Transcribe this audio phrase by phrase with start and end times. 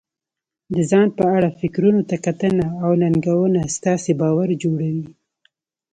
[0.73, 5.05] د ځان په اړه فکرونو ته کتنه او ننګونه ستاسې باور جوړوي.